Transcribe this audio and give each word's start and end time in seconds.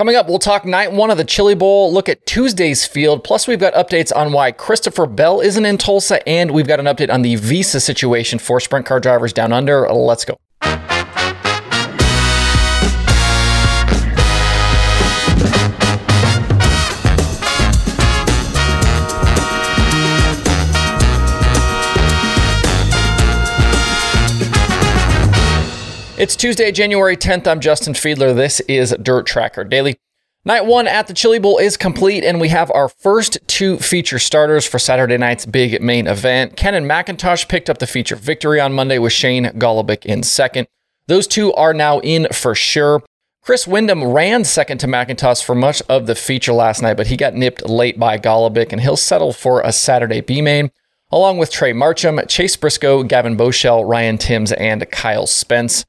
Coming 0.00 0.16
up, 0.16 0.28
we'll 0.28 0.38
talk 0.38 0.64
night 0.64 0.92
one 0.92 1.10
of 1.10 1.18
the 1.18 1.26
Chili 1.26 1.54
Bowl, 1.54 1.92
look 1.92 2.08
at 2.08 2.24
Tuesday's 2.24 2.86
field, 2.86 3.22
plus 3.22 3.46
we've 3.46 3.60
got 3.60 3.74
updates 3.74 4.10
on 4.16 4.32
why 4.32 4.50
Christopher 4.50 5.04
Bell 5.04 5.42
isn't 5.42 5.66
in 5.66 5.76
Tulsa, 5.76 6.26
and 6.26 6.52
we've 6.52 6.66
got 6.66 6.80
an 6.80 6.86
update 6.86 7.12
on 7.12 7.20
the 7.20 7.36
visa 7.36 7.80
situation 7.80 8.38
for 8.38 8.60
sprint 8.60 8.86
car 8.86 8.98
drivers 8.98 9.34
down 9.34 9.52
under. 9.52 9.86
Let's 9.90 10.24
go. 10.24 10.38
It's 26.20 26.36
Tuesday, 26.36 26.70
January 26.70 27.16
10th. 27.16 27.46
I'm 27.46 27.60
Justin 27.60 27.94
Fiedler. 27.94 28.36
This 28.36 28.60
is 28.68 28.94
Dirt 29.00 29.24
Tracker 29.24 29.64
Daily. 29.64 29.96
Night 30.44 30.66
one 30.66 30.86
at 30.86 31.06
the 31.06 31.14
Chili 31.14 31.38
Bowl 31.38 31.56
is 31.56 31.78
complete, 31.78 32.24
and 32.24 32.38
we 32.38 32.48
have 32.48 32.70
our 32.72 32.90
first 32.90 33.38
two 33.46 33.78
feature 33.78 34.18
starters 34.18 34.66
for 34.66 34.78
Saturday 34.78 35.16
night's 35.16 35.46
big 35.46 35.80
main 35.80 36.06
event. 36.06 36.58
Cannon 36.58 36.84
McIntosh 36.84 37.48
picked 37.48 37.70
up 37.70 37.78
the 37.78 37.86
feature 37.86 38.16
victory 38.16 38.60
on 38.60 38.74
Monday 38.74 38.98
with 38.98 39.14
Shane 39.14 39.46
Golobic 39.46 40.04
in 40.04 40.22
second. 40.22 40.68
Those 41.06 41.26
two 41.26 41.54
are 41.54 41.72
now 41.72 42.00
in 42.00 42.28
for 42.34 42.54
sure. 42.54 43.02
Chris 43.40 43.66
Windom 43.66 44.04
ran 44.04 44.44
second 44.44 44.76
to 44.80 44.86
McIntosh 44.86 45.42
for 45.42 45.54
much 45.54 45.80
of 45.88 46.06
the 46.06 46.14
feature 46.14 46.52
last 46.52 46.82
night, 46.82 46.98
but 46.98 47.06
he 47.06 47.16
got 47.16 47.32
nipped 47.32 47.66
late 47.66 47.98
by 47.98 48.18
Golobic, 48.18 48.72
and 48.72 48.82
he'll 48.82 48.98
settle 48.98 49.32
for 49.32 49.62
a 49.62 49.72
Saturday 49.72 50.20
B 50.20 50.42
main, 50.42 50.70
along 51.10 51.38
with 51.38 51.50
Trey 51.50 51.72
Marcham, 51.72 52.22
Chase 52.28 52.56
Briscoe, 52.56 53.04
Gavan 53.04 53.38
Boschele, 53.38 53.88
Ryan 53.88 54.18
Timms, 54.18 54.52
and 54.52 54.86
Kyle 54.90 55.26
Spence. 55.26 55.86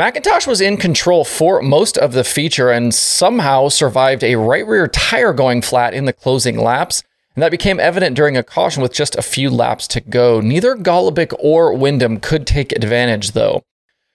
McIntosh 0.00 0.46
was 0.46 0.62
in 0.62 0.78
control 0.78 1.26
for 1.26 1.60
most 1.60 1.98
of 1.98 2.14
the 2.14 2.24
feature 2.24 2.70
and 2.70 2.94
somehow 2.94 3.68
survived 3.68 4.24
a 4.24 4.36
right 4.36 4.66
rear 4.66 4.88
tire 4.88 5.34
going 5.34 5.60
flat 5.60 5.92
in 5.92 6.06
the 6.06 6.14
closing 6.14 6.58
laps. 6.58 7.02
And 7.36 7.42
that 7.42 7.50
became 7.50 7.78
evident 7.78 8.16
during 8.16 8.34
a 8.34 8.42
caution 8.42 8.82
with 8.82 8.94
just 8.94 9.14
a 9.14 9.20
few 9.20 9.50
laps 9.50 9.86
to 9.88 10.00
go. 10.00 10.40
Neither 10.40 10.74
Golobic 10.74 11.34
or 11.38 11.74
Windom 11.74 12.18
could 12.18 12.46
take 12.46 12.72
advantage, 12.72 13.32
though. 13.32 13.62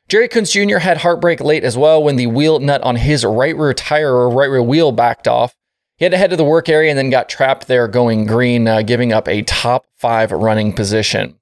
Jerry 0.09 0.27
Coons 0.27 0.51
Jr. 0.51 0.79
had 0.79 0.97
heartbreak 0.97 1.39
late 1.39 1.63
as 1.63 1.77
well 1.77 2.01
when 2.01 2.15
the 2.15 2.25
wheel 2.25 2.57
nut 2.57 2.81
on 2.81 2.95
his 2.95 3.23
right 3.23 3.55
rear 3.55 3.75
tire 3.75 4.11
or 4.11 4.31
right 4.31 4.49
rear 4.49 4.63
wheel 4.63 4.91
backed 4.91 5.27
off. 5.27 5.53
He 5.97 6.05
had 6.05 6.13
to 6.13 6.17
head 6.17 6.31
to 6.31 6.35
the 6.35 6.43
work 6.43 6.67
area 6.67 6.89
and 6.89 6.97
then 6.97 7.11
got 7.11 7.29
trapped 7.29 7.67
there 7.67 7.87
going 7.87 8.25
green, 8.25 8.67
uh, 8.67 8.81
giving 8.81 9.13
up 9.13 9.27
a 9.27 9.43
top 9.43 9.85
five 9.97 10.31
running 10.31 10.73
position. 10.73 11.37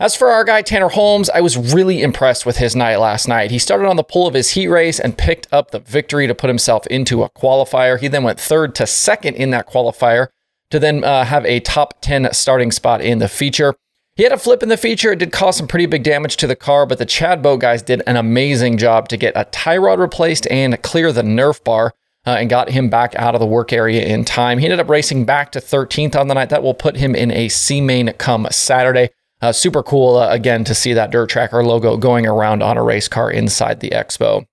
As 0.00 0.16
for 0.16 0.28
our 0.28 0.42
guy 0.42 0.62
Tanner 0.62 0.88
Holmes, 0.88 1.30
I 1.30 1.40
was 1.40 1.72
really 1.72 2.02
impressed 2.02 2.44
with 2.44 2.56
his 2.56 2.74
night 2.74 2.96
last 2.96 3.28
night. 3.28 3.52
He 3.52 3.60
started 3.60 3.86
on 3.86 3.94
the 3.94 4.02
pull 4.02 4.26
of 4.26 4.34
his 4.34 4.50
heat 4.50 4.66
race 4.66 4.98
and 4.98 5.16
picked 5.16 5.46
up 5.52 5.70
the 5.70 5.78
victory 5.78 6.26
to 6.26 6.34
put 6.34 6.50
himself 6.50 6.84
into 6.88 7.22
a 7.22 7.30
qualifier. 7.30 8.00
He 8.00 8.08
then 8.08 8.24
went 8.24 8.40
third 8.40 8.74
to 8.74 8.88
second 8.88 9.36
in 9.36 9.50
that 9.50 9.68
qualifier 9.68 10.28
to 10.70 10.80
then 10.80 11.04
uh, 11.04 11.24
have 11.24 11.46
a 11.46 11.60
top 11.60 12.00
10 12.00 12.32
starting 12.32 12.72
spot 12.72 13.02
in 13.02 13.20
the 13.20 13.28
feature. 13.28 13.76
He 14.16 14.24
had 14.24 14.32
a 14.32 14.36
flip 14.36 14.64
in 14.64 14.68
the 14.68 14.76
feature. 14.76 15.12
It 15.12 15.20
did 15.20 15.30
cause 15.30 15.56
some 15.56 15.68
pretty 15.68 15.86
big 15.86 16.02
damage 16.02 16.36
to 16.38 16.48
the 16.48 16.56
car, 16.56 16.86
but 16.86 16.98
the 16.98 17.06
Chad 17.06 17.40
Boat 17.40 17.60
guys 17.60 17.80
did 17.80 18.02
an 18.04 18.16
amazing 18.16 18.78
job 18.78 19.08
to 19.10 19.16
get 19.16 19.32
a 19.36 19.44
tie 19.44 19.76
rod 19.76 20.00
replaced 20.00 20.48
and 20.50 20.80
clear 20.82 21.12
the 21.12 21.22
Nerf 21.22 21.62
bar. 21.62 21.94
Uh, 22.26 22.36
and 22.40 22.48
got 22.48 22.70
him 22.70 22.88
back 22.88 23.14
out 23.16 23.34
of 23.34 23.38
the 23.38 23.46
work 23.46 23.70
area 23.70 24.02
in 24.02 24.24
time. 24.24 24.56
He 24.56 24.64
ended 24.64 24.80
up 24.80 24.88
racing 24.88 25.26
back 25.26 25.52
to 25.52 25.58
13th 25.60 26.16
on 26.16 26.26
the 26.26 26.32
night. 26.32 26.48
That 26.48 26.62
will 26.62 26.72
put 26.72 26.96
him 26.96 27.14
in 27.14 27.30
a 27.30 27.50
C 27.50 27.82
main 27.82 28.10
come 28.14 28.48
Saturday. 28.50 29.10
Uh, 29.44 29.52
super 29.52 29.82
cool, 29.82 30.16
uh, 30.16 30.30
again, 30.30 30.64
to 30.64 30.74
see 30.74 30.94
that 30.94 31.10
Dirt 31.10 31.28
Tracker 31.28 31.62
logo 31.62 31.98
going 31.98 32.26
around 32.26 32.62
on 32.62 32.78
a 32.78 32.82
race 32.82 33.08
car 33.08 33.30
inside 33.30 33.80
the 33.80 33.90
expo. 33.90 34.46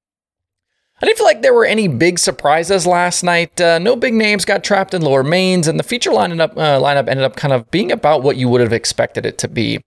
I 1.01 1.05
didn't 1.05 1.17
feel 1.17 1.27
like 1.27 1.41
there 1.41 1.53
were 1.53 1.65
any 1.65 1.87
big 1.87 2.19
surprises 2.19 2.85
last 2.85 3.23
night. 3.23 3.61
Uh, 3.61 3.79
no 3.79 3.95
big 3.95 4.13
names 4.13 4.43
got 4.43 4.65
trapped 4.65 4.93
in 4.93 5.01
lower 5.01 5.23
mains, 5.23 5.69
and 5.69 5.79
the 5.79 5.83
feature 5.83 6.11
lineup, 6.11 6.57
uh, 6.57 6.77
lineup 6.81 7.07
ended 7.07 7.23
up 7.23 7.37
kind 7.37 7.53
of 7.53 7.71
being 7.71 7.89
about 7.89 8.21
what 8.21 8.35
you 8.35 8.49
would 8.49 8.59
have 8.59 8.73
expected 8.73 9.25
it 9.25 9.37
to 9.37 9.47
be. 9.47 9.79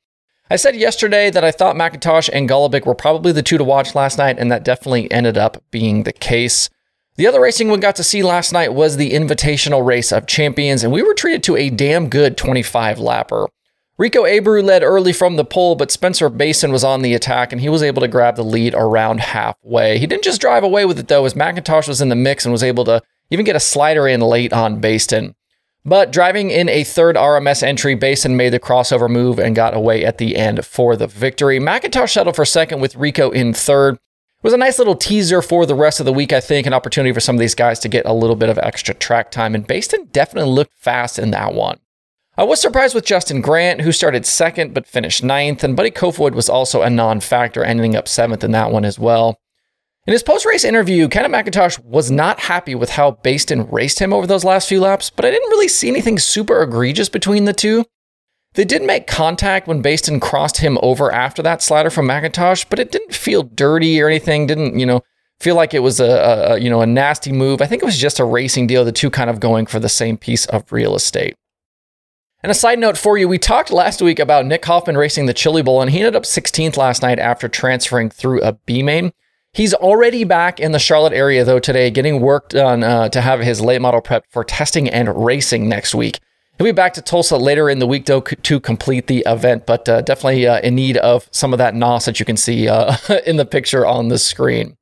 I 0.48 0.56
said 0.56 0.74
yesterday 0.74 1.30
that 1.30 1.44
I 1.44 1.50
thought 1.50 1.76
McIntosh 1.76 2.30
and 2.32 2.48
Golobic 2.48 2.86
were 2.86 2.94
probably 2.94 3.32
the 3.32 3.42
two 3.42 3.58
to 3.58 3.64
watch 3.64 3.94
last 3.94 4.16
night, 4.16 4.38
and 4.38 4.50
that 4.50 4.64
definitely 4.64 5.12
ended 5.12 5.36
up 5.36 5.62
being 5.70 6.04
the 6.04 6.14
case. 6.14 6.70
The 7.16 7.26
other 7.26 7.42
racing 7.42 7.70
we 7.70 7.76
got 7.76 7.96
to 7.96 8.04
see 8.04 8.22
last 8.22 8.54
night 8.54 8.72
was 8.72 8.96
the 8.96 9.10
Invitational 9.10 9.84
Race 9.84 10.12
of 10.12 10.26
Champions, 10.26 10.82
and 10.82 10.94
we 10.94 11.02
were 11.02 11.12
treated 11.12 11.42
to 11.42 11.56
a 11.56 11.68
damn 11.68 12.08
good 12.08 12.38
25 12.38 12.96
lapper. 12.96 13.48
Rico 13.96 14.24
Abreu 14.24 14.64
led 14.64 14.82
early 14.82 15.12
from 15.12 15.36
the 15.36 15.44
pole, 15.44 15.76
but 15.76 15.92
Spencer 15.92 16.28
Bayston 16.28 16.72
was 16.72 16.82
on 16.82 17.02
the 17.02 17.14
attack 17.14 17.52
and 17.52 17.60
he 17.60 17.68
was 17.68 17.82
able 17.82 18.00
to 18.02 18.08
grab 18.08 18.34
the 18.34 18.42
lead 18.42 18.74
around 18.74 19.20
halfway. 19.20 19.98
He 19.98 20.06
didn't 20.08 20.24
just 20.24 20.40
drive 20.40 20.64
away 20.64 20.84
with 20.84 20.98
it 20.98 21.06
though, 21.06 21.24
as 21.24 21.34
McIntosh 21.34 21.86
was 21.86 22.00
in 22.00 22.08
the 22.08 22.16
mix 22.16 22.44
and 22.44 22.50
was 22.50 22.64
able 22.64 22.84
to 22.86 23.02
even 23.30 23.44
get 23.44 23.54
a 23.54 23.60
slider 23.60 24.08
in 24.08 24.20
late 24.20 24.52
on 24.52 24.80
Bayston. 24.80 25.34
But 25.84 26.10
driving 26.10 26.50
in 26.50 26.68
a 26.68 26.82
third 26.82 27.14
RMS 27.14 27.62
entry, 27.62 27.94
Bayston 27.94 28.34
made 28.34 28.52
the 28.52 28.58
crossover 28.58 29.08
move 29.08 29.38
and 29.38 29.54
got 29.54 29.74
away 29.74 30.04
at 30.04 30.18
the 30.18 30.34
end 30.34 30.64
for 30.64 30.96
the 30.96 31.06
victory. 31.06 31.60
McIntosh 31.60 32.14
settled 32.14 32.34
for 32.34 32.44
second 32.44 32.80
with 32.80 32.96
Rico 32.96 33.30
in 33.30 33.52
third. 33.52 33.94
It 33.94 34.00
was 34.42 34.54
a 34.54 34.58
nice 34.58 34.78
little 34.78 34.96
teaser 34.96 35.40
for 35.40 35.66
the 35.66 35.74
rest 35.74 36.00
of 36.00 36.06
the 36.06 36.12
week, 36.12 36.32
I 36.32 36.40
think, 36.40 36.66
an 36.66 36.74
opportunity 36.74 37.12
for 37.12 37.20
some 37.20 37.36
of 37.36 37.40
these 37.40 37.54
guys 37.54 37.78
to 37.80 37.88
get 37.88 38.06
a 38.06 38.12
little 38.12 38.36
bit 38.36 38.48
of 38.48 38.58
extra 38.58 38.94
track 38.94 39.30
time. 39.30 39.54
And 39.54 39.68
Bayston 39.68 40.10
definitely 40.10 40.50
looked 40.50 40.74
fast 40.74 41.18
in 41.18 41.30
that 41.30 41.54
one. 41.54 41.78
I 42.36 42.42
was 42.42 42.60
surprised 42.60 42.96
with 42.96 43.04
Justin 43.06 43.40
Grant, 43.40 43.82
who 43.82 43.92
started 43.92 44.26
second 44.26 44.74
but 44.74 44.88
finished 44.88 45.22
ninth, 45.22 45.62
and 45.62 45.76
Buddy 45.76 45.92
Kofoid 45.92 46.32
was 46.32 46.48
also 46.48 46.82
a 46.82 46.90
non 46.90 47.20
factor, 47.20 47.62
ending 47.62 47.94
up 47.94 48.08
seventh 48.08 48.42
in 48.42 48.50
that 48.50 48.72
one 48.72 48.84
as 48.84 48.98
well. 48.98 49.38
In 50.06 50.12
his 50.12 50.24
post 50.24 50.44
race 50.44 50.64
interview, 50.64 51.08
Cannon 51.08 51.30
McIntosh 51.30 51.82
was 51.84 52.10
not 52.10 52.40
happy 52.40 52.74
with 52.74 52.90
how 52.90 53.12
Bayston 53.24 53.70
raced 53.72 54.00
him 54.00 54.12
over 54.12 54.26
those 54.26 54.44
last 54.44 54.68
few 54.68 54.80
laps, 54.80 55.10
but 55.10 55.24
I 55.24 55.30
didn't 55.30 55.48
really 55.50 55.68
see 55.68 55.88
anything 55.88 56.18
super 56.18 56.60
egregious 56.60 57.08
between 57.08 57.44
the 57.44 57.52
two. 57.52 57.84
They 58.54 58.64
did 58.64 58.82
make 58.82 59.06
contact 59.06 59.66
when 59.66 59.82
Bayston 59.82 60.20
crossed 60.20 60.58
him 60.58 60.76
over 60.82 61.12
after 61.12 61.40
that 61.42 61.62
slider 61.62 61.88
from 61.88 62.08
McIntosh, 62.08 62.66
but 62.68 62.78
it 62.80 62.90
didn't 62.90 63.14
feel 63.14 63.44
dirty 63.44 64.00
or 64.02 64.08
anything. 64.08 64.46
Didn't 64.46 64.78
you 64.78 64.86
know 64.86 65.02
feel 65.38 65.54
like 65.54 65.72
it 65.72 65.80
was 65.80 66.00
a, 66.00 66.50
a 66.50 66.58
you 66.58 66.68
know 66.68 66.80
a 66.80 66.86
nasty 66.86 67.30
move. 67.30 67.62
I 67.62 67.66
think 67.66 67.80
it 67.80 67.86
was 67.86 67.98
just 67.98 68.18
a 68.18 68.24
racing 68.24 68.66
deal. 68.66 68.84
The 68.84 68.92
two 68.92 69.08
kind 69.08 69.30
of 69.30 69.38
going 69.38 69.66
for 69.66 69.78
the 69.78 69.88
same 69.88 70.16
piece 70.16 70.46
of 70.46 70.70
real 70.72 70.96
estate. 70.96 71.36
And 72.44 72.50
a 72.50 72.54
side 72.54 72.78
note 72.78 72.98
for 72.98 73.16
you, 73.16 73.26
we 73.26 73.38
talked 73.38 73.72
last 73.72 74.02
week 74.02 74.18
about 74.18 74.44
Nick 74.44 74.62
Hoffman 74.66 74.98
racing 74.98 75.24
the 75.24 75.32
Chili 75.32 75.62
Bowl, 75.62 75.80
and 75.80 75.90
he 75.90 76.00
ended 76.00 76.14
up 76.14 76.24
16th 76.24 76.76
last 76.76 77.00
night 77.00 77.18
after 77.18 77.48
transferring 77.48 78.10
through 78.10 78.42
a 78.42 78.52
B 78.52 78.82
main. 78.82 79.14
He's 79.54 79.72
already 79.72 80.24
back 80.24 80.60
in 80.60 80.72
the 80.72 80.78
Charlotte 80.78 81.14
area, 81.14 81.42
though, 81.42 81.58
today, 81.58 81.90
getting 81.90 82.20
work 82.20 82.50
done 82.50 82.84
uh, 82.84 83.08
to 83.08 83.22
have 83.22 83.40
his 83.40 83.62
late 83.62 83.80
model 83.80 84.02
prep 84.02 84.26
for 84.28 84.44
testing 84.44 84.90
and 84.90 85.24
racing 85.24 85.70
next 85.70 85.94
week. 85.94 86.20
He'll 86.58 86.66
be 86.66 86.72
back 86.72 86.92
to 86.94 87.00
Tulsa 87.00 87.38
later 87.38 87.70
in 87.70 87.78
the 87.78 87.86
week, 87.86 88.04
though, 88.04 88.20
to 88.20 88.60
complete 88.60 89.06
the 89.06 89.24
event, 89.26 89.64
but 89.64 89.88
uh, 89.88 90.02
definitely 90.02 90.46
uh, 90.46 90.60
in 90.60 90.74
need 90.74 90.98
of 90.98 91.30
some 91.30 91.54
of 91.54 91.58
that 91.60 91.74
NOS 91.74 92.04
that 92.04 92.20
you 92.20 92.26
can 92.26 92.36
see 92.36 92.68
uh, 92.68 92.94
in 93.26 93.36
the 93.36 93.46
picture 93.46 93.86
on 93.86 94.08
the 94.08 94.18
screen. 94.18 94.76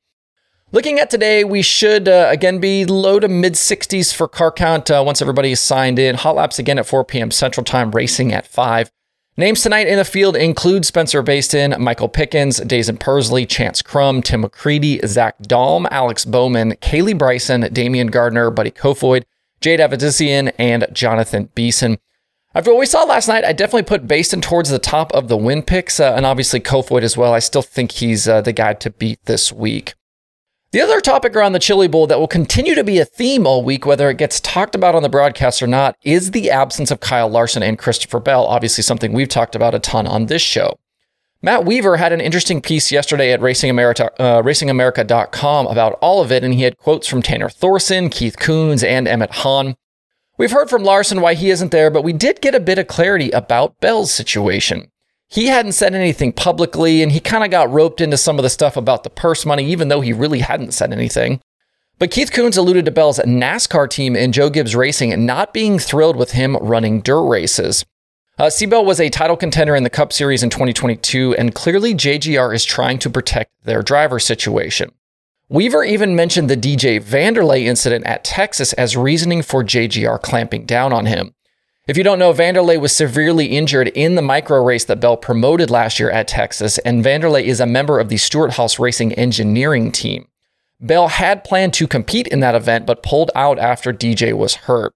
Looking 0.75 0.99
at 0.99 1.11
today, 1.11 1.45
we 1.45 1.61
should 1.61 2.09
uh, 2.09 2.29
again 2.31 2.59
be 2.59 2.87
low 2.87 3.21
to 3.21 3.29
mid 3.29 3.53
60s 3.53 4.15
for 4.15 4.27
car 4.27 4.51
count 4.51 4.91
uh, 4.91 5.03
once 5.05 5.21
everybody 5.21 5.53
is 5.53 5.61
signed 5.61 5.99
in. 5.99 6.15
Hot 6.15 6.35
laps 6.35 6.59
again 6.59 6.79
at 6.79 6.87
4 6.87 7.05
p.m. 7.05 7.31
Central 7.31 7.63
Time, 7.63 7.91
racing 7.91 8.33
at 8.33 8.47
5. 8.47 8.91
Names 9.37 9.63
tonight 9.63 9.87
in 9.87 9.99
the 9.99 10.05
field 10.05 10.35
include 10.35 10.87
Spencer 10.87 11.23
Bayston, 11.23 11.79
Michael 11.79 12.09
Pickens, 12.09 12.59
Daison 12.61 12.99
Pursley, 12.99 13.45
Chance 13.45 13.83
Crum, 13.83 14.23
Tim 14.23 14.45
McCreadie, 14.45 15.07
Zach 15.07 15.37
Daum, 15.43 15.87
Alex 15.91 16.25
Bowman, 16.25 16.73
Kaylee 16.77 17.19
Bryson, 17.19 17.65
Damion 17.65 18.11
Gardner, 18.11 18.51
Buddy 18.51 18.71
Kofoid, 18.71 19.25
Jade 19.61 19.81
Avedisian, 19.81 20.55
and 20.59 20.87
Jonathan 20.95 21.51
Beason. 21.55 21.99
After 22.55 22.71
what 22.71 22.81
we 22.81 22.87
saw 22.87 23.03
last 23.05 23.29
night, 23.29 23.45
I 23.45 23.53
definitely 23.53 23.83
put 23.83 24.09
Bayston 24.09 24.41
towards 24.41 24.71
the 24.71 24.79
top 24.79 25.13
of 25.13 25.29
the 25.29 25.37
win 25.37 25.63
picks, 25.63 26.01
uh, 26.01 26.15
and 26.17 26.25
obviously 26.25 26.61
Kofoid 26.61 27.03
as 27.03 27.15
well. 27.15 27.35
I 27.35 27.41
still 27.41 27.61
think 27.61 27.93
he's 27.93 28.27
uh, 28.27 28.41
the 28.41 28.55
guy 28.55 28.73
to 28.73 28.89
beat 28.89 29.23
this 29.27 29.53
week. 29.53 29.93
The 30.73 30.81
other 30.81 31.03
topic 31.03 31.37
around 31.37 31.53
the 31.53 31.59
Chili 31.59 31.87
Bowl 31.87 32.07
that 32.07 32.19
will 32.19 32.27
continue 32.27 32.75
to 32.75 32.83
be 32.83 32.99
a 32.99 33.05
theme 33.05 33.47
all 33.47 33.63
week, 33.63 33.85
whether 33.85 34.09
it 34.09 34.17
gets 34.17 34.41
talked 34.41 34.75
about 34.75 34.95
on 34.95 35.03
the 35.03 35.11
broadcast 35.11 35.63
or 35.63 35.67
not, 35.67 35.99
is 36.03 36.31
the 36.31 36.51
absence 36.51 36.91
of 36.91 36.99
Kyle 36.99 37.29
Larson 37.29 37.63
and 37.63 37.79
Christopher 37.79 38.21
Bell. 38.21 38.47
Obviously, 38.47 38.81
something 38.81 39.13
we've 39.13 39.29
talked 39.29 39.55
about 39.55 39.75
a 39.75 39.79
ton 39.79 40.07
on 40.07 40.27
this 40.27 40.41
show. 40.41 40.79
Matt 41.43 41.67
Weaver 41.67 41.99
had 41.99 42.15
an 42.15 42.23
interesting 42.23 42.63
piece 42.63 42.91
yesterday 42.91 43.33
at 43.33 43.43
Racing 43.43 43.69
America, 43.69 44.11
uh, 44.19 44.41
RacingAmerica.com 44.41 45.67
about 45.67 45.99
all 46.01 46.23
of 46.23 46.33
it, 46.33 46.43
and 46.43 46.55
he 46.55 46.63
had 46.63 46.79
quotes 46.79 47.07
from 47.07 47.21
Tanner 47.21 47.51
Thorson, 47.51 48.09
Keith 48.09 48.39
Kunz, 48.39 48.83
and 48.83 49.07
Emmett 49.07 49.33
Hahn. 49.33 49.77
We've 50.39 50.53
heard 50.53 50.71
from 50.71 50.85
Larson 50.85 51.21
why 51.21 51.35
he 51.35 51.51
isn't 51.51 51.71
there, 51.71 51.91
but 51.91 52.03
we 52.03 52.15
did 52.15 52.41
get 52.41 52.55
a 52.55 52.61
bit 52.61 52.79
of 52.79 52.87
clarity 52.87 53.31
about 53.33 53.79
Bell's 53.81 54.11
situation 54.11 54.92
he 55.33 55.47
hadn't 55.47 55.73
said 55.73 55.95
anything 55.95 56.31
publicly 56.31 57.03
and 57.03 57.11
he 57.11 57.19
kind 57.19 57.43
of 57.43 57.51
got 57.51 57.73
roped 57.73 58.03
into 58.03 58.19
some 58.19 58.39
of 58.39 58.43
the 58.43 58.51
stuff 58.51 58.77
about 58.77 59.03
the 59.03 59.09
purse 59.09 59.47
money, 59.47 59.65
even 59.65 59.89
though 59.89 60.03
he 60.03 60.13
really 60.13 60.41
hadn't 60.41 60.75
said 60.75 60.93
anything. 60.93 61.41
But 61.99 62.11
Keith 62.11 62.31
Kunz 62.31 62.59
alluded 62.59 62.85
to 62.85 62.91
Bell's 62.91 63.19
NASCAR 63.19 63.89
team 63.89 64.15
and 64.15 64.35
Joe 64.35 64.51
Gibbs 64.51 64.77
Racing 64.77 65.25
not 65.25 65.55
being 65.55 65.79
thrilled 65.79 66.17
with 66.17 66.33
him 66.33 66.57
running 66.57 67.01
dirt 67.01 67.27
races. 67.27 67.87
Uh, 68.39 68.51
was 68.83 69.01
a 69.01 69.09
title 69.09 69.37
contender 69.39 69.75
in 69.75 69.85
the 69.85 69.91
Cup 69.91 70.13
Series 70.13 70.43
in 70.43 70.51
2022, 70.51 71.35
and 71.37 71.55
clearly 71.55 71.95
JGR 71.95 72.55
is 72.55 72.65
trying 72.65 72.99
to 72.99 73.09
protect 73.09 73.53
their 73.65 73.83
driver 73.83 74.19
situation. 74.19 74.93
Weaver 75.49 75.85
even 75.85 76.15
mentioned 76.15 76.51
the 76.51 76.57
DJ 76.59 77.01
Vanderley 77.01 77.65
incident 77.65 78.05
at 78.05 78.25
Texas 78.25 78.75
as 78.75 78.99
reasoning 78.99 79.41
for 79.41 79.65
JGR 79.65 80.21
clamping 80.21 80.67
down 80.67 80.93
on 80.93 81.07
him. 81.07 81.35
If 81.89 81.97
you 81.97 82.05
don't 82.05 82.21
know, 82.21 82.33
Vanderley 82.33 82.81
was 82.81 82.95
severely 82.95 83.47
injured 83.47 83.89
in 83.89 84.15
the 84.15 84.23
micro 84.23 84.63
race 84.63 84.85
that 84.85 85.01
Bell 85.01 85.17
promoted 85.17 85.69
last 85.69 85.99
year 85.99 86.13
at 86.13 86.29
Texas, 86.29 86.79
and 86.79 87.05
Vanderley 87.05 87.43
is 87.43 87.59
a 87.59 87.67
member 87.67 87.99
of 87.99 88.09
the 88.09 88.19
Stewart-Haas 88.19 88.79
Racing 88.79 89.13
engineering 89.15 89.91
team. 89.91 90.29
Bell 90.81 91.09
had 91.09 91.43
planned 91.43 91.75
to 91.75 91.89
compete 91.89 92.29
in 92.29 92.39
that 92.39 92.55
event, 92.55 92.87
but 92.87 93.03
pulled 93.03 93.33
out 93.35 93.59
after 93.59 93.93
DJ 93.93 94.33
was 94.33 94.55
hurt. 94.55 94.95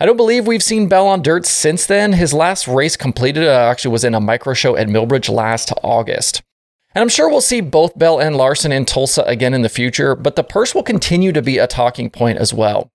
I 0.00 0.06
don't 0.06 0.16
believe 0.16 0.46
we've 0.46 0.62
seen 0.62 0.88
Bell 0.88 1.06
on 1.06 1.20
dirt 1.20 1.44
since 1.44 1.84
then. 1.84 2.14
His 2.14 2.32
last 2.32 2.66
race 2.66 2.96
completed 2.96 3.44
uh, 3.44 3.68
actually 3.70 3.92
was 3.92 4.04
in 4.04 4.14
a 4.14 4.20
micro 4.20 4.54
show 4.54 4.74
at 4.74 4.88
Millbridge 4.88 5.28
last 5.28 5.70
August. 5.82 6.42
And 6.94 7.02
I'm 7.02 7.10
sure 7.10 7.28
we'll 7.28 7.42
see 7.42 7.60
both 7.60 7.98
Bell 7.98 8.18
and 8.18 8.36
Larson 8.36 8.72
in 8.72 8.86
Tulsa 8.86 9.22
again 9.24 9.52
in 9.52 9.60
the 9.60 9.68
future, 9.68 10.16
but 10.16 10.36
the 10.36 10.44
purse 10.44 10.74
will 10.74 10.82
continue 10.82 11.32
to 11.32 11.42
be 11.42 11.58
a 11.58 11.66
talking 11.66 12.08
point 12.08 12.38
as 12.38 12.54
well. 12.54 12.90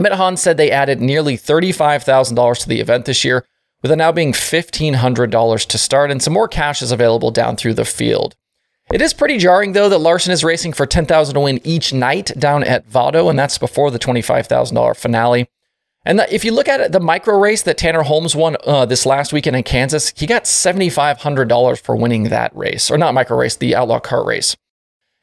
Emmett 0.00 0.14
Hans 0.14 0.40
said 0.40 0.56
they 0.56 0.70
added 0.70 1.02
nearly 1.02 1.36
$35,000 1.36 2.58
to 2.60 2.68
the 2.70 2.80
event 2.80 3.04
this 3.04 3.22
year, 3.22 3.44
with 3.82 3.92
it 3.92 3.96
now 3.96 4.10
being 4.10 4.32
$1,500 4.32 5.66
to 5.66 5.76
start, 5.76 6.10
and 6.10 6.22
some 6.22 6.32
more 6.32 6.48
cash 6.48 6.80
is 6.80 6.90
available 6.90 7.30
down 7.30 7.54
through 7.54 7.74
the 7.74 7.84
field. 7.84 8.34
It 8.90 9.02
is 9.02 9.12
pretty 9.12 9.36
jarring, 9.36 9.74
though, 9.74 9.90
that 9.90 9.98
Larson 9.98 10.32
is 10.32 10.42
racing 10.42 10.72
for 10.72 10.86
$10,000 10.86 11.34
to 11.34 11.40
win 11.40 11.60
each 11.64 11.92
night 11.92 12.32
down 12.38 12.64
at 12.64 12.86
Vado, 12.86 13.28
and 13.28 13.38
that's 13.38 13.58
before 13.58 13.90
the 13.90 13.98
$25,000 13.98 14.96
finale. 14.96 15.50
And 16.06 16.18
the, 16.18 16.34
if 16.34 16.46
you 16.46 16.52
look 16.52 16.66
at 16.66 16.80
it, 16.80 16.92
the 16.92 16.98
micro 16.98 17.38
race 17.38 17.62
that 17.64 17.76
Tanner 17.76 18.04
Holmes 18.04 18.34
won 18.34 18.56
uh, 18.64 18.86
this 18.86 19.04
last 19.04 19.34
weekend 19.34 19.54
in 19.54 19.64
Kansas, 19.64 20.14
he 20.16 20.26
got 20.26 20.44
$7,500 20.44 21.78
for 21.78 21.94
winning 21.94 22.30
that 22.30 22.56
race, 22.56 22.90
or 22.90 22.96
not 22.96 23.12
micro 23.12 23.36
race, 23.36 23.54
the 23.54 23.76
Outlaw 23.76 24.00
Kart 24.00 24.24
race. 24.24 24.56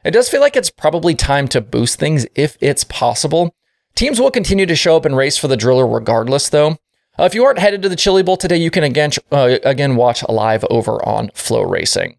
It 0.05 0.11
does 0.11 0.29
feel 0.29 0.41
like 0.41 0.55
it's 0.55 0.69
probably 0.69 1.15
time 1.15 1.47
to 1.47 1.61
boost 1.61 1.97
things 1.97 2.27
if 2.35 2.59
it's 2.61 2.83
possible. 2.83 3.55
Teams 3.97 4.21
will 4.21 4.29
continue 4.29 4.67
to 4.67 4.75
show 4.75 4.95
up 4.95 5.05
and 5.05 5.17
race 5.17 5.39
for 5.39 5.47
the 5.47 5.57
driller 5.57 5.87
regardless, 5.87 6.49
though. 6.49 6.77
Uh, 7.17 7.23
if 7.23 7.33
you 7.33 7.43
aren't 7.43 7.57
headed 7.57 7.81
to 7.81 7.89
the 7.89 7.95
Chili 7.95 8.21
Bowl 8.21 8.37
today, 8.37 8.57
you 8.57 8.69
can 8.69 8.83
again 8.83 9.09
uh, 9.31 9.57
again 9.63 9.95
watch 9.95 10.23
live 10.29 10.63
over 10.69 11.03
on 11.03 11.29
FloRacing. 11.29 12.15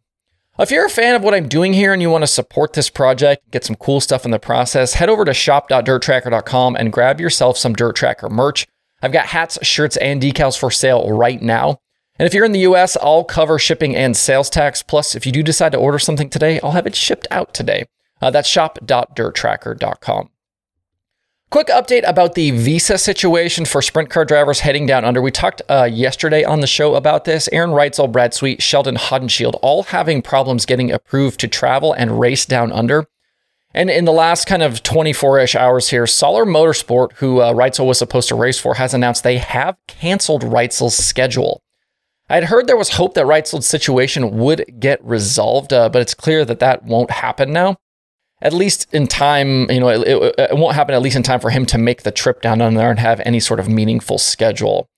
If 0.59 0.73
you're 0.73 0.87
a 0.87 0.91
fan 0.91 1.15
of 1.15 1.23
what 1.23 1.35
I'm 1.35 1.47
doing 1.47 1.75
here 1.75 1.93
and 1.93 2.03
you 2.03 2.11
want 2.11 2.23
to 2.23 2.27
support 2.27 2.73
this 2.73 2.91
project, 2.91 3.49
get 3.53 3.65
some 3.65 3.77
cool 3.77 4.01
stuff 4.01 4.25
in 4.25 4.33
the 4.33 4.41
process, 4.41 4.95
head 4.95 5.09
over 5.09 5.25
to 5.25 5.33
shop.dirttracker.com 5.33 6.75
and 6.75 6.93
grab 6.93 7.21
yourself 7.21 7.57
some 7.57 7.75
Dirt 7.75 7.95
Tracker 7.95 8.29
merch. 8.29 8.67
I've 9.01 9.13
got 9.13 9.27
hats, 9.27 9.65
shirts, 9.65 9.97
and 9.99 10.21
decals 10.21 10.59
for 10.59 10.73
sale 10.73 11.09
right 11.13 11.41
now. 11.41 11.79
And 12.19 12.27
if 12.27 12.35
you're 12.35 12.45
in 12.45 12.51
the 12.51 12.67
US, 12.71 12.97
I'll 13.01 13.23
cover 13.23 13.57
shipping 13.57 13.95
and 13.95 14.17
sales 14.17 14.51
tax. 14.51 14.83
Plus, 14.83 15.15
if 15.15 15.25
you 15.25 15.31
do 15.31 15.45
decide 15.45 15.71
to 15.71 15.79
order 15.79 16.01
something 16.01 16.29
today, 16.29 16.59
I'll 16.59 16.73
have 16.73 16.89
it 16.89 16.97
shipped 16.97 17.29
out 17.31 17.55
today. 17.55 17.85
Uh, 18.21 18.33
that's 18.33 18.49
shop.dirttracker.com. 18.49 20.31
Quick 21.51 21.69
update 21.69 22.07
about 22.07 22.35
the 22.35 22.51
visa 22.51 22.99
situation 22.99 23.65
for 23.65 23.81
sprint 23.81 24.11
car 24.11 24.27
drivers 24.27 24.61
heading 24.61 24.85
down 24.85 25.03
under. 25.03 25.23
We 25.23 25.31
talked 25.31 25.63
uh, 25.71 25.89
yesterday 25.91 26.45
on 26.45 26.61
the 26.61 26.67
show 26.67 26.95
about 26.95 27.25
this. 27.25 27.49
Aaron 27.53 27.71
Reutzel, 27.71 28.13
Brad 28.13 28.35
Sweet, 28.35 28.61
Sheldon 28.61 28.97
Haudenschild, 28.97 29.59
all 29.63 29.85
having 29.85 30.21
problems 30.21 30.67
getting 30.67 30.93
approved 30.93 31.41
to 31.41 31.49
travel 31.49 31.95
and 31.95 32.21
race 32.21 32.45
down 32.45 32.71
under. 32.71 33.07
And 33.73 33.89
in 33.89 34.05
the 34.05 34.13
last 34.13 34.47
kind 34.47 34.63
of 34.63 34.83
24 34.83 35.39
ish 35.39 35.55
hours 35.55 35.89
here, 35.89 36.07
Solar 36.07 36.45
Motorsport, 36.45 37.13
who 37.15 37.41
uh, 37.41 37.55
Reutzel 37.55 37.87
was 37.87 37.97
supposed 37.97 38.29
to 38.29 38.35
race 38.35 38.61
for, 38.61 38.75
has 38.75 38.93
announced 38.93 39.23
they 39.23 39.39
have 39.39 39.79
canceled 39.87 40.43
Reutzel's 40.43 40.99
schedule. 40.99 41.63
I 42.29 42.35
had 42.35 42.45
heard 42.45 42.67
there 42.67 42.77
was 42.77 42.91
hope 42.91 43.15
that 43.15 43.25
Reutzel's 43.25 43.67
situation 43.67 44.37
would 44.37 44.67
get 44.79 45.03
resolved, 45.03 45.73
uh, 45.73 45.89
but 45.89 46.03
it's 46.03 46.13
clear 46.13 46.45
that 46.45 46.59
that 46.59 46.85
won't 46.85 47.11
happen 47.11 47.55
now 47.55 47.79
at 48.41 48.53
least 48.53 48.93
in 48.93 49.07
time, 49.07 49.71
you 49.71 49.81
know, 49.81 49.89
it, 49.89 50.07
it, 50.07 50.35
it, 50.39 50.57
won't 50.57 50.75
happen 50.75 50.95
at 50.95 51.03
least 51.03 51.17
in 51.17 51.23
time 51.23 51.41
for 51.41 51.51
him 51.51 51.67
to 51.67 51.79
make 51.79 52.03
the 52.03 52.11
trip 52.11 52.41
down 52.41 52.59
there 52.59 52.91
and 52.91 52.99
have 52.99 53.21
any 53.21 53.41
sort 53.41 53.59
of 53.59 53.69
meaningful 53.69 54.19
schedule. 54.19 54.89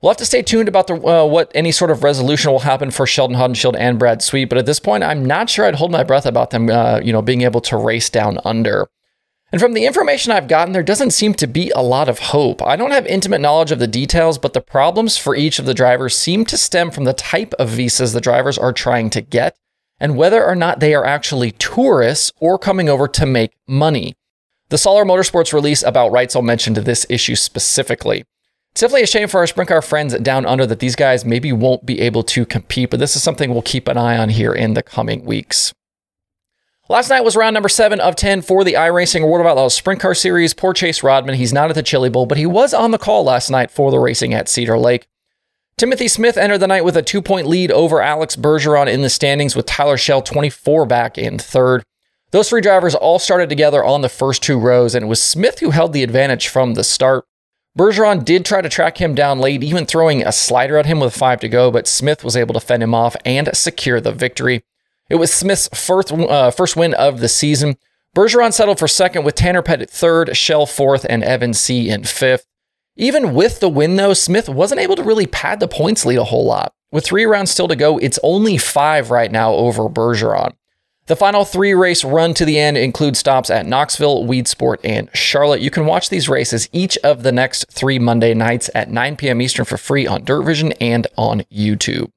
We'll 0.00 0.10
have 0.10 0.18
to 0.18 0.26
stay 0.26 0.42
tuned 0.42 0.68
about 0.68 0.86
the 0.86 0.94
uh, 0.94 1.26
what 1.26 1.50
any 1.54 1.72
sort 1.72 1.90
of 1.90 2.04
resolution 2.04 2.52
will 2.52 2.60
happen 2.60 2.92
for 2.92 3.04
Sheldon 3.04 3.36
Haudenschild 3.36 3.76
and 3.76 3.98
Brad 3.98 4.22
Sweet, 4.22 4.44
but 4.44 4.58
at 4.58 4.66
this 4.66 4.78
point, 4.78 5.02
I'm 5.02 5.24
not 5.24 5.50
sure 5.50 5.64
I'd 5.64 5.74
hold 5.74 5.90
my 5.90 6.04
breath 6.04 6.26
about 6.26 6.50
them, 6.50 6.70
uh, 6.70 7.00
you 7.02 7.12
know, 7.12 7.22
being 7.22 7.42
able 7.42 7.60
to 7.62 7.76
race 7.76 8.08
down 8.08 8.38
under. 8.44 8.88
And 9.50 9.60
from 9.60 9.72
the 9.72 9.86
information 9.86 10.30
I've 10.30 10.46
gotten, 10.46 10.72
there 10.72 10.82
doesn't 10.82 11.12
seem 11.12 11.34
to 11.34 11.46
be 11.46 11.70
a 11.70 11.82
lot 11.82 12.08
of 12.08 12.18
hope. 12.18 12.62
I 12.62 12.76
don't 12.76 12.90
have 12.90 13.06
intimate 13.06 13.40
knowledge 13.40 13.72
of 13.72 13.78
the 13.78 13.86
details, 13.86 14.38
but 14.38 14.52
the 14.52 14.60
problems 14.60 15.16
for 15.16 15.34
each 15.34 15.58
of 15.58 15.64
the 15.64 15.74
drivers 15.74 16.16
seem 16.16 16.44
to 16.46 16.58
stem 16.58 16.90
from 16.90 17.04
the 17.04 17.14
type 17.14 17.54
of 17.54 17.70
visas 17.70 18.12
the 18.12 18.20
drivers 18.20 18.58
are 18.58 18.72
trying 18.72 19.08
to 19.10 19.20
get 19.20 19.56
and 20.00 20.16
whether 20.16 20.44
or 20.44 20.54
not 20.54 20.80
they 20.80 20.94
are 20.94 21.04
actually 21.04 21.52
tourists 21.52 22.32
or 22.40 22.58
coming 22.58 22.88
over 22.88 23.08
to 23.08 23.26
make 23.26 23.52
money. 23.66 24.14
The 24.68 24.78
Solar 24.78 25.04
Motorsports 25.04 25.52
release 25.52 25.82
about 25.82 26.12
Reutzel 26.12 26.44
mentioned 26.44 26.76
this 26.76 27.06
issue 27.08 27.36
specifically. 27.36 28.24
It's 28.72 28.82
definitely 28.82 29.02
a 29.02 29.06
shame 29.06 29.28
for 29.28 29.38
our 29.38 29.46
sprint 29.46 29.68
car 29.68 29.82
friends 29.82 30.16
down 30.18 30.46
under 30.46 30.66
that 30.66 30.78
these 30.78 30.94
guys 30.94 31.24
maybe 31.24 31.52
won't 31.52 31.86
be 31.86 32.00
able 32.00 32.22
to 32.24 32.44
compete, 32.44 32.90
but 32.90 33.00
this 33.00 33.16
is 33.16 33.22
something 33.22 33.50
we'll 33.50 33.62
keep 33.62 33.88
an 33.88 33.96
eye 33.96 34.18
on 34.18 34.28
here 34.28 34.52
in 34.52 34.74
the 34.74 34.82
coming 34.82 35.24
weeks. 35.24 35.72
Last 36.90 37.10
night 37.10 37.24
was 37.24 37.36
round 37.36 37.54
number 37.54 37.68
seven 37.68 38.00
of 38.00 38.16
10 38.16 38.42
for 38.42 38.64
the 38.64 38.74
iRacing 38.74 39.26
World 39.26 39.40
of 39.40 39.46
Outlaws 39.46 39.74
Sprint 39.74 40.00
Car 40.00 40.14
Series. 40.14 40.54
Poor 40.54 40.72
Chase 40.72 41.02
Rodman. 41.02 41.34
He's 41.34 41.52
not 41.52 41.68
at 41.68 41.74
the 41.74 41.82
Chili 41.82 42.08
Bowl, 42.08 42.24
but 42.24 42.38
he 42.38 42.46
was 42.46 42.72
on 42.72 42.92
the 42.92 42.98
call 42.98 43.24
last 43.24 43.50
night 43.50 43.70
for 43.70 43.90
the 43.90 43.98
racing 43.98 44.32
at 44.32 44.48
Cedar 44.48 44.78
Lake. 44.78 45.06
Timothy 45.78 46.08
Smith 46.08 46.36
entered 46.36 46.58
the 46.58 46.66
night 46.66 46.84
with 46.84 46.96
a 46.96 47.02
two 47.02 47.22
point 47.22 47.46
lead 47.46 47.70
over 47.70 48.02
Alex 48.02 48.34
Bergeron 48.34 48.92
in 48.92 49.02
the 49.02 49.08
standings, 49.08 49.54
with 49.54 49.64
Tyler 49.66 49.96
Shell 49.96 50.22
24 50.22 50.86
back 50.86 51.16
in 51.16 51.38
third. 51.38 51.84
Those 52.32 52.48
three 52.48 52.60
drivers 52.60 52.96
all 52.96 53.20
started 53.20 53.48
together 53.48 53.84
on 53.84 54.02
the 54.02 54.08
first 54.08 54.42
two 54.42 54.58
rows, 54.58 54.96
and 54.96 55.04
it 55.04 55.08
was 55.08 55.22
Smith 55.22 55.60
who 55.60 55.70
held 55.70 55.92
the 55.92 56.02
advantage 56.02 56.48
from 56.48 56.74
the 56.74 56.82
start. 56.82 57.26
Bergeron 57.78 58.24
did 58.24 58.44
try 58.44 58.60
to 58.60 58.68
track 58.68 58.98
him 58.98 59.14
down 59.14 59.38
late, 59.38 59.62
even 59.62 59.86
throwing 59.86 60.26
a 60.26 60.32
slider 60.32 60.78
at 60.78 60.86
him 60.86 60.98
with 60.98 61.16
five 61.16 61.38
to 61.40 61.48
go, 61.48 61.70
but 61.70 61.86
Smith 61.86 62.24
was 62.24 62.36
able 62.36 62.54
to 62.54 62.60
fend 62.60 62.82
him 62.82 62.92
off 62.92 63.14
and 63.24 63.48
secure 63.56 64.00
the 64.00 64.10
victory. 64.10 64.64
It 65.08 65.14
was 65.14 65.32
Smith's 65.32 65.68
first, 65.72 66.10
uh, 66.10 66.50
first 66.50 66.74
win 66.74 66.92
of 66.94 67.20
the 67.20 67.28
season. 67.28 67.76
Bergeron 68.16 68.52
settled 68.52 68.80
for 68.80 68.88
second 68.88 69.22
with 69.22 69.36
Tanner 69.36 69.62
Pettit 69.62 69.90
third, 69.90 70.36
Shell 70.36 70.66
fourth, 70.66 71.06
and 71.08 71.22
Evan 71.22 71.54
C 71.54 71.88
in 71.88 72.02
fifth. 72.02 72.46
Even 73.00 73.32
with 73.32 73.60
the 73.60 73.68
win, 73.68 73.94
though, 73.94 74.12
Smith 74.12 74.48
wasn't 74.48 74.80
able 74.80 74.96
to 74.96 75.04
really 75.04 75.26
pad 75.26 75.60
the 75.60 75.68
points 75.68 76.04
lead 76.04 76.18
a 76.18 76.24
whole 76.24 76.44
lot. 76.44 76.74
With 76.90 77.04
three 77.04 77.26
rounds 77.26 77.52
still 77.52 77.68
to 77.68 77.76
go, 77.76 77.96
it's 77.98 78.18
only 78.24 78.58
five 78.58 79.12
right 79.12 79.30
now 79.30 79.54
over 79.54 79.84
Bergeron. 79.84 80.54
The 81.06 81.14
final 81.14 81.44
three 81.44 81.74
race 81.74 82.02
run 82.02 82.34
to 82.34 82.44
the 82.44 82.58
end 82.58 82.76
include 82.76 83.16
stops 83.16 83.50
at 83.50 83.66
Knoxville, 83.66 84.24
Weedsport, 84.24 84.78
and 84.82 85.08
Charlotte. 85.14 85.60
You 85.60 85.70
can 85.70 85.86
watch 85.86 86.10
these 86.10 86.28
races 86.28 86.68
each 86.72 86.98
of 86.98 87.22
the 87.22 87.30
next 87.30 87.70
three 87.70 88.00
Monday 88.00 88.34
nights 88.34 88.68
at 88.74 88.90
9 88.90 89.14
p.m. 89.14 89.40
Eastern 89.40 89.64
for 89.64 89.76
free 89.76 90.06
on 90.06 90.24
Dirt 90.24 90.42
Vision 90.42 90.72
and 90.80 91.06
on 91.16 91.42
YouTube. 91.52 92.10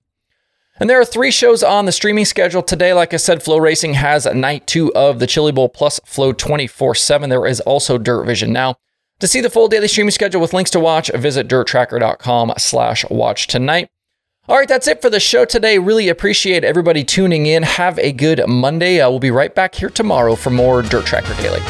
And 0.80 0.90
there 0.90 1.00
are 1.00 1.06
three 1.06 1.30
shows 1.30 1.62
on 1.62 1.86
the 1.86 1.92
streaming 1.92 2.26
schedule 2.26 2.64
today. 2.64 2.92
Like 2.92 3.14
I 3.14 3.18
said, 3.18 3.44
FloRacing 3.44 3.94
has 3.94 4.26
night 4.26 4.66
two 4.66 4.92
of 4.96 5.20
the 5.20 5.28
Chili 5.28 5.52
Bowl 5.52 5.70
plus 5.70 6.00
Flow 6.06 6.34
24 6.34 6.96
7. 6.96 7.30
There 7.30 7.46
is 7.46 7.60
also 7.62 8.00
Dirt 8.00 8.26
Vision 8.26 8.52
now. 8.52 8.78
To 9.22 9.28
see 9.28 9.40
the 9.40 9.52
full 9.52 9.68
daily 9.68 9.88
streaming 9.88 10.12
schedule 10.12 10.42
with 10.42 10.52
links 10.52 10.72
to 10.72 10.80
watch, 10.80 11.12
visit 11.14 11.48
dirttracker.com 11.48 12.54
slash 12.58 13.06
watch 13.10 13.46
tonight. 13.46 13.88
All 14.50 14.58
right, 14.58 14.68
that's 14.68 14.88
it 14.88 15.00
for 15.00 15.12
the 15.12 15.20
show 15.20 15.46
today. 15.46 15.78
Really 15.78 16.10
appreciate 16.10 16.64
everybody 16.64 17.04
tuning 17.04 17.46
in. 17.46 17.62
Have 17.62 18.00
a 18.00 18.12
good 18.12 18.42
Monday. 18.48 19.00
Uh, 19.00 19.12
we'll 19.12 19.20
be 19.20 19.30
right 19.30 19.54
back 19.54 19.76
here 19.76 19.90
tomorrow 19.90 20.36
for 20.36 20.50
more 20.50 20.82
Dirt 20.82 21.06
Tracker 21.06 21.40
Daily. 21.42 21.62